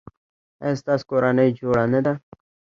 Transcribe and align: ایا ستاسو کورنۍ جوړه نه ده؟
ایا 0.63 0.79
ستاسو 0.81 1.05
کورنۍ 1.09 1.49
جوړه 1.59 1.83
نه 1.93 1.99
ده؟ 2.05 2.13